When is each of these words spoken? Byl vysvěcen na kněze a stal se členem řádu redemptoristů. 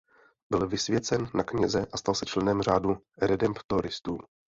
Byl 0.49 0.67
vysvěcen 0.67 1.27
na 1.33 1.43
kněze 1.43 1.85
a 1.93 1.97
stal 1.97 2.15
se 2.15 2.25
členem 2.25 2.61
řádu 2.61 2.97
redemptoristů. 3.17 4.17